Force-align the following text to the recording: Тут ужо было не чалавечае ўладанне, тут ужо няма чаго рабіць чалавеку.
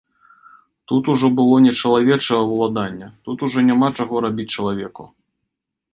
Тут 0.87 1.09
ужо 1.13 1.27
было 1.39 1.55
не 1.65 1.73
чалавечае 1.83 2.41
ўладанне, 2.53 3.07
тут 3.27 3.37
ужо 3.49 3.67
няма 3.71 3.87
чаго 4.01 4.13
рабіць 4.29 4.51
чалавеку. 4.57 5.03